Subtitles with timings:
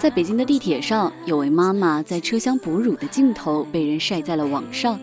[0.00, 4.98] 在北京的地铁上，有位妈妈在车厢哺乳的镜头被人晒在了网上。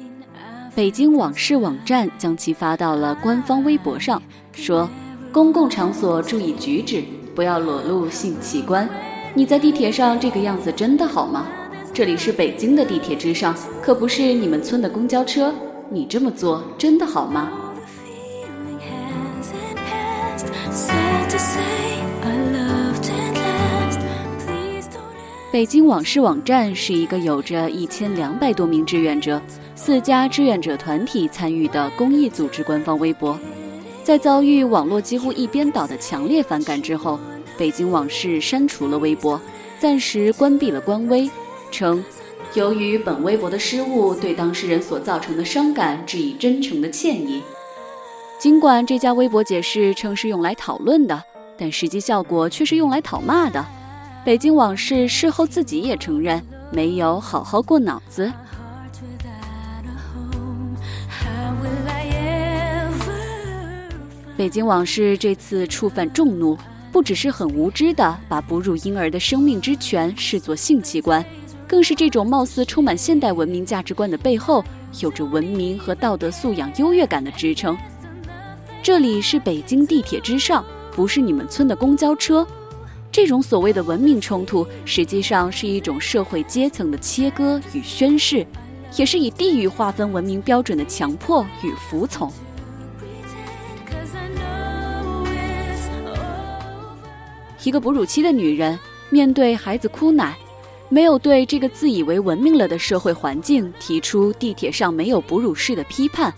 [0.74, 4.20] 北京往事网站将其发到了官方微博上，
[4.54, 4.90] 说
[5.32, 7.04] ：“公共场所注意举止，
[7.36, 8.90] 不要裸露性器官。
[9.36, 11.46] 你在地铁上这个样子真的好吗？
[11.94, 15.54] 这里是北京的地铁之上，可不是你们村的公交车。
[15.92, 17.52] 你这么做真的好吗？”
[25.58, 29.42] 北京往事网站是一个有着一千两百多名志愿者、
[29.74, 33.36] 四家志愿者团体参与的公益组织官方微博。
[34.04, 37.20] 在遭遇网络几乎一边倒的强烈反感之后，
[37.58, 39.42] 北京往事删除了微博，
[39.80, 41.28] 暂时关闭了官微，
[41.72, 42.06] 称
[42.54, 47.42] 由于本微博的失误，对当事人所造成的伤感致以真诚的歉意。
[48.38, 51.20] 尽管这家微博解释称是用来讨论的，
[51.58, 53.66] 但实际效果却是用来讨骂的。
[54.28, 58.30] 北京往事事后自己也承认没有好好过脑子。
[64.36, 66.58] 北京往事这次触犯众怒，
[66.92, 71.24] 不只是很无知的把哺乳婴儿的生命之权视作性器官，
[71.66, 74.62] 更是这种貌似充满现代文明价值观的背后，
[75.00, 77.78] 有着文明和道德素养优越感的支撑。
[78.84, 82.46] 这里是北京地铁之上，不是你们村的公交车。
[83.12, 88.46] 这种所谓的文明冲突，实际上是一种社会阶层的切割与宣誓，
[88.96, 92.32] 也是以地域划分文明标准的强迫与服从。
[97.64, 98.78] 一个哺乳期的女人
[99.10, 100.38] 面对孩子哭奶，
[100.88, 106.34] 没有对这个自以为文明了的社会环境提出地铁上没有哺乳室的批判，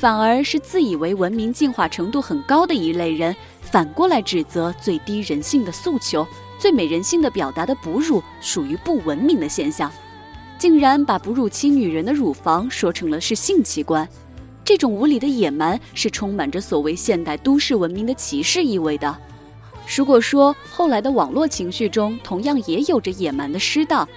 [0.00, 3.36] 反而是自以为文明进化程度很高的一类人。
[3.60, 6.26] 反过来指责最低人性的诉求、
[6.58, 9.92] 最美人性的表达的哺乳属于不文明的现象，
[10.58, 14.08] 竟然把哺乳期女人的乳房说成了是性器官，
[14.64, 19.14] 这种无理的野蛮是充满着所谓现代都市文明的歧视意味的。
[19.94, 24.08] 如果说后来的网络情绪中同样也有着野蛮的失当，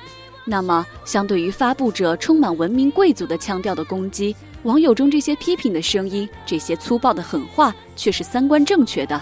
[0.46, 9.22] 那么相对于发布者充满文明贵族的腔调的攻击，网友中这些批评的声音、这些粗暴的狠话却是三观正确的。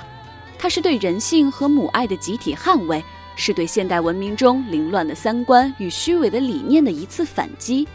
[0.57, 3.03] 它是对人性和母爱的集体捍卫，
[3.35, 7.87] 是对现代文明中凌乱的三观与虚伪的理念的一次反击。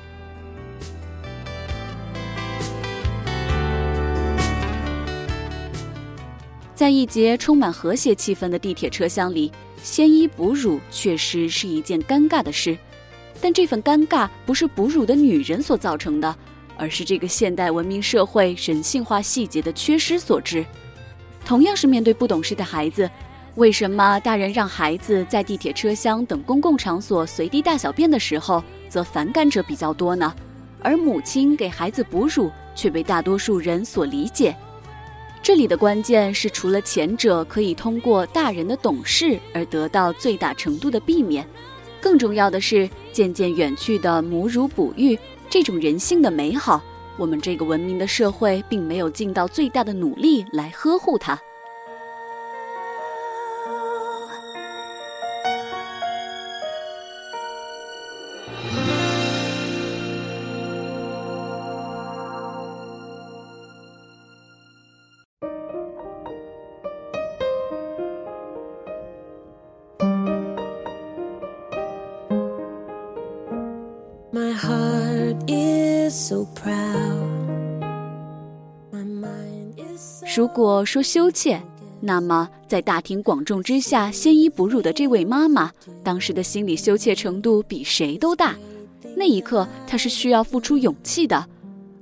[6.75, 9.53] 在一节充满和谐气氛的地铁车厢里，
[9.85, 12.77] 鲜衣哺乳确实是一件尴尬的事，
[13.41, 16.37] 但这份尴尬不是哺乳的女人所造成的，
[16.77, 20.65] 而是这个现代文明社会人性化细节的缺失所致。
[21.45, 23.09] 同样是面对不懂事的孩子，
[23.55, 30.35] 为什么大人让孩子在地铁车厢等公共场所随地大小便的时候，则反感者比较多呢？
[30.83, 34.55] 而母亲给孩子哺乳却被大多数人所理解。
[35.43, 41.47] 这里的关键是，除了前者可以通过大人的懂事而得到最大程度的避免，
[42.01, 45.17] 更重要的是渐渐远去的母乳哺育
[45.49, 46.83] 这种人性的美好。
[47.17, 51.39] 我们这个文明的社会并没有尽到最大的努力来呵护它。
[74.37, 74.86] My heart.
[80.37, 81.61] 如果说羞怯，
[82.01, 85.71] 那么在大庭广众之下鲜衣哺乳的这位妈妈，
[86.03, 88.55] 当时的心理羞怯程度比谁都大。
[89.17, 91.45] 那一刻，她是需要付出勇气的。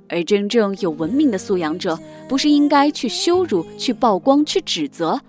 [0.09, 1.97] 而真正有文明的素养者，
[2.27, 5.19] 不是应该去羞辱、去曝光、去指责，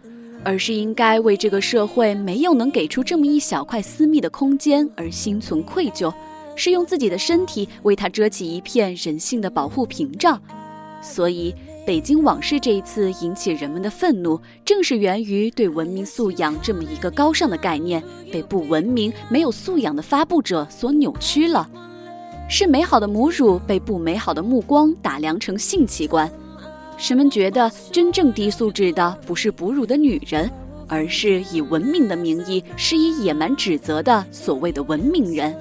[0.45, 6.13] 而是应该为这个社会没有能给出这么一小块私密的空间而心存愧疚，
[6.57, 10.41] 是用自己的身体为他遮起一片人性的保护屏障。
[11.01, 11.55] 所以。
[11.87, 21.71] 北京往事这一次引起人们的愤怒，正是源于对文明素养这么一个高尚的概念被不文明、没有素养的发布者所扭曲了。
[22.49, 26.29] 是美好的母乳被不美好的目光打量成性器官。
[27.09, 30.51] 人们觉得真正低素质的不是哺乳的女人，
[30.89, 35.55] 而是以文明的名义，是以野蛮指责的所谓的文明人。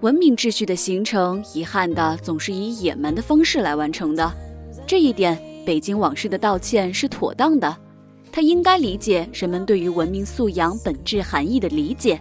[0.00, 4.32] 文明秩序的形成，遗憾的总是以野蛮的方式来完成的，
[4.86, 5.49] 这一点。
[5.64, 7.76] 北京往事的道歉是妥当的。
[8.32, 12.20] 他应该理解人们对于文明素养本质含义的理解，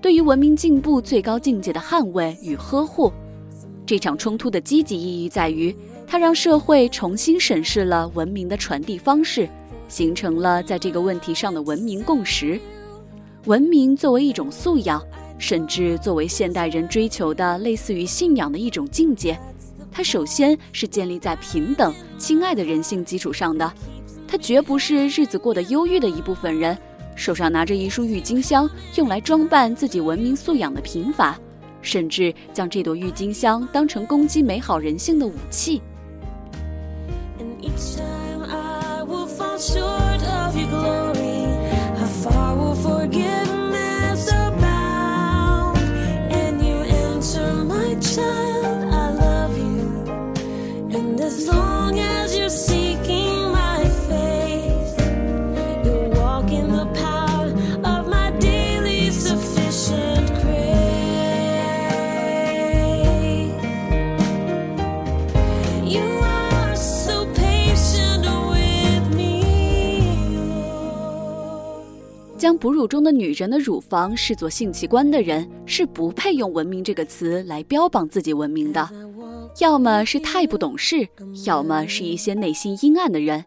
[0.00, 3.12] 对于文明进步最高境界的捍卫与呵护。
[3.84, 5.74] 这场冲突的积极意义在于，
[6.06, 9.48] 它让社会重新审视了文明的传递方式，
[9.88, 12.58] 形成了在这个问题上的文明共识。
[13.46, 15.02] 文明作为一种素养，
[15.38, 19.38] 甚至作为现代人追求的类似于信仰的一种境界，
[19.92, 23.72] 它首先是建立在平等、亲爱的人性基础上的。
[24.26, 26.78] 他绝不是日子过得忧郁的一部分人，
[27.16, 31.36] 手上拿着一束郁金香，用来装扮自己文明素养的贫乏，
[31.82, 35.82] 甚至将这朵郁金香当成攻击美好人性的武器。
[72.40, 78.88] 将哺乳中的女人的乳房视作性器官的人，是不配用“文明”这个词来标榜自己文明的。
[79.58, 81.06] 要么是太不懂事，
[81.44, 83.44] 要么是一些内心阴暗的人。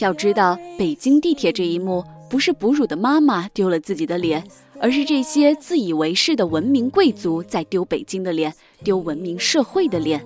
[0.00, 4.44] 要知道，北京地铁这一幕，不是哺乳的妈妈丢了自己的脸，
[4.78, 10.24] 而是这些自以为是的文明贵族在丢北京的脸，丢文明社会的脸。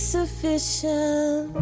[0.00, 1.54] sufficient.